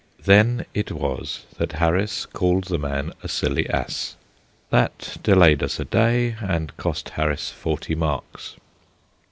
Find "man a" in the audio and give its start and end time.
2.79-3.27